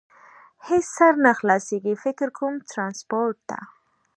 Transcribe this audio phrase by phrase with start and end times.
[0.67, 3.57] هېڅ سر نه خلاصېږي، فکر کوم، ترانسپورټ ته.